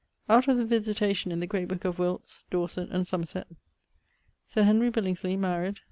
Out 0.27 0.47
of 0.47 0.57
the 0.57 0.65
visitation 0.65 1.31
in 1.31 1.41
the 1.41 1.45
great 1.45 1.67
booke 1.67 1.85
of 1.85 1.99
Wilts, 1.99 2.43
Dorset, 2.49 2.89
and 2.89 3.07
Somerset: 3.07 3.45
Sir 4.47 4.63
Henry 4.63 4.89
Billingsley, 4.89 5.37
maried 5.37 5.77